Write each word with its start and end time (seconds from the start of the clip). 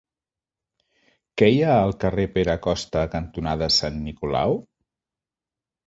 Què 1.41 1.49
hi 1.51 1.59
ha 1.67 1.75
al 1.83 1.93
carrer 2.05 2.27
Pere 2.39 2.57
Costa 2.65 3.07
cantonada 3.15 3.71
Sant 3.79 4.05
Nicolau? 4.11 4.61